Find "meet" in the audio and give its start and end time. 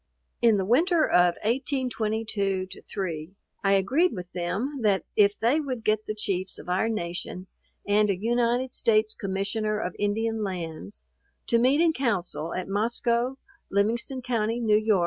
11.59-11.81